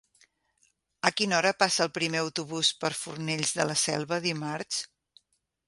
A 1.09 1.11
quina 1.19 1.35
hora 1.39 1.51
passa 1.63 1.83
el 1.85 1.91
primer 1.99 2.23
autobús 2.23 2.73
per 2.85 2.93
Fornells 3.03 3.55
de 3.61 3.69
la 3.73 3.79
Selva 3.85 4.21
dimarts? 4.25 4.83